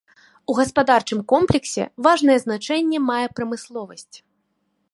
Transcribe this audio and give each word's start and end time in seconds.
У 0.51 0.53
гаспадарчым 0.59 1.19
комплексе 1.31 1.83
важнае 2.07 2.37
значэнне 2.45 2.99
мае 3.11 3.27
прамысловасць. 3.41 4.17